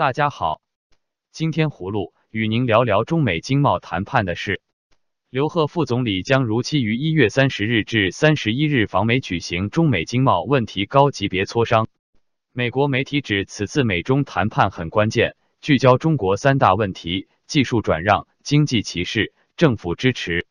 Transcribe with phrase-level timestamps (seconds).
[0.00, 0.62] 大家好，
[1.30, 4.62] 今天葫芦与您聊聊中美经贸谈判的事。
[5.28, 11.86] 刘鹤副总理将如期于一月三十日至三十一日访美举行中美经贸问题高级别磋商。
[12.54, 20.46] 美国媒体指，此次美中谈判很关键，聚焦中国三大问题：技术转让、经济歧视、政府支持。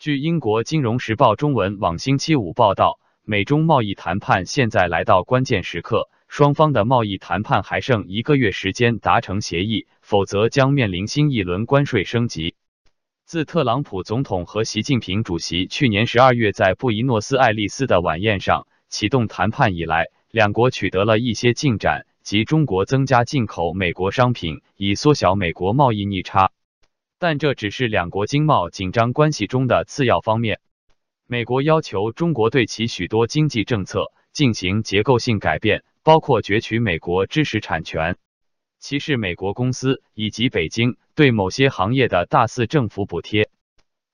[0.00, 12.54] 据英国金融时报中文网星期五报道，美中贸易谈判现在来到关键时刻，双方的贸易谈判还剩一个月时间达成协议，否则将面临新一轮关税升级。
[13.26, 26.50] 自特朗普总统和习近平主席去年十二月在布宜诺斯艾利斯的晚宴上启动谈判以来，两国取得了一些进展，即中国增加进口美国商品，以缩小美国贸易逆差。
[27.18, 30.60] 但这只是两国经贸紧张关系中的次要方面。
[31.26, 38.16] 美国要求中国对其许多经济政策进行结构性改变，包括攫取美国知识产权。
[38.78, 43.48] 歧视美国公司以及北京对某些行业的大肆政府补贴。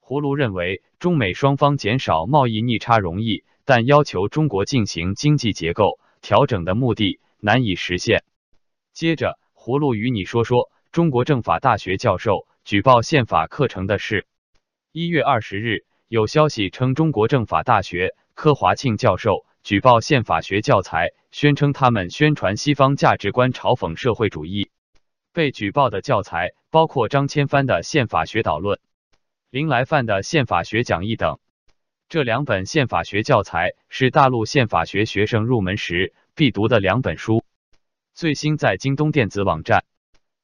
[0.03, 8.25] 葫芦认为，中美双方减少贸易逆差容易，但要求中国进行经济结构调整的目的难以实现。
[8.93, 14.27] 接着，葫芦与你说说中国政法大学教授举报宪法课程的事。
[14.93, 19.47] 一月二十日，有消息称，中国政法大学柯华庆教授。
[19.69, 24.71] 举报宪法学教材，宣称他们宣传西方价值观，嘲讽社会主义。
[25.35, 28.79] 被举报的教材包括张千帆的《宪法学导论》、
[29.51, 31.39] 林来范的《宪法学讲义》等。
[32.09, 37.45] 这两本宪法学教材是大陆宪法学学生入门时必读的两本书。
[38.15, 39.85] 最新在京东电子网站、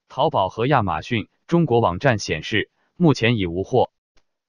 [0.07, 3.91] 淘宝和亚马逊中国网站显示，目前已无货。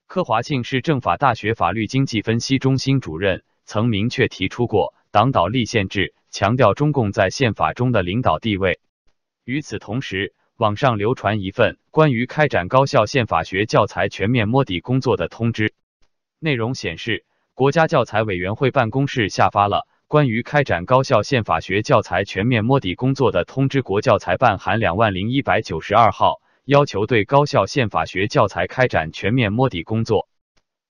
[0.06, 3.46] 柯华庆是政法大学法律经济分析中心主任。
[3.66, 8.80] 曾明确提出过党导立宪制，强调中共在宪法中的领导地位。
[9.44, 15.74] 与此同时，网上流传一份关于开展高校宪法学教材全面摸底工作的通知，
[16.40, 30.30] 内容显示，国家教材委员会办公室下发了关于开展高校宪法学教材全面摸底工作的通知（国教材办函两万零一百九十二号），要求对高校宪法学教材开展全面摸底工作。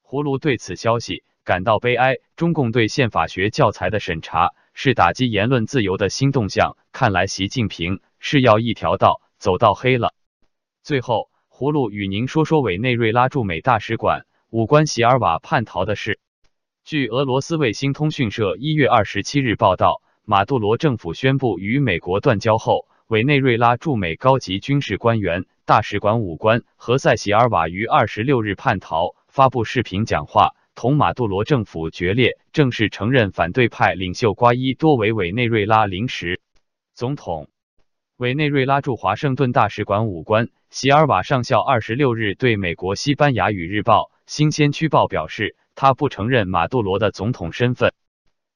[0.03, 1.23] 葫芦对此消息。
[1.45, 2.17] 感到悲哀。
[2.35, 6.75] 中共对宪法学教材的审查是打击言论自由的新动向。
[6.91, 10.13] 看来习近平是要一条道走到黑了。
[10.83, 16.19] 最后，葫芦与您说说委内瑞拉驻美大使馆武官席尔瓦叛逃的事。
[16.83, 30.55] 据俄罗斯卫星通讯社一月二十七日报道，马杜罗政府宣布与美国断交后，委内瑞拉驻美高级军事官员大使馆武官何塞席尔瓦于二十六日叛逃，发布视频讲话。
[30.75, 36.41] 同马杜罗政府决裂，正式承认反对派领袖瓜伊多为委内瑞拉临时
[36.93, 37.49] 总统。
[38.17, 47.93] 委内瑞拉驻华盛顿大使馆武官席尔瓦上校二十六日对美国西班牙语日报新鲜区报表示，他不承认马杜罗的总统身份。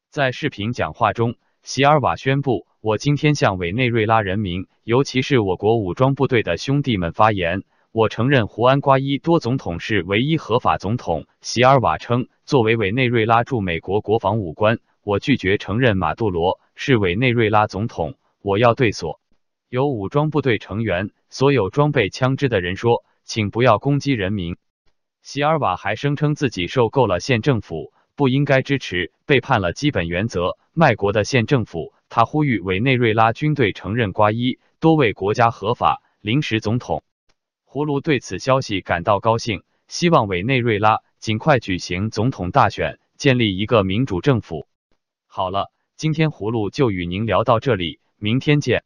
[0.10, 11.26] 在视频讲话中，席尔瓦宣布：“我今天向委内瑞拉人民，尤其是我国武装部队的兄弟们发言。”我承认胡安瓜伊多总统是唯一合法总统。
[11.42, 18.16] 席尔瓦称，作为委内瑞拉驻美国国防武官，我拒绝承认马杜罗是委内瑞拉总统。
[18.44, 19.20] 我要对所
[19.70, 24.56] 有武装部队成员、所有装备枪支的人说，请不要攻击人民。
[25.24, 31.96] 席尔瓦还声称自己受够了县政府，不应该支持背叛了基本原则、卖国的县政府。
[32.08, 37.04] 他呼吁委内瑞拉军队承认瓜伊多为国家合法临时总统。
[37.72, 44.66] 葫芦对此消息感到高兴，希望委内瑞拉尽快举行总统大选，建立一个民主政府。
[45.28, 48.84] 好了，今天葫芦就与您聊到这里，明天见。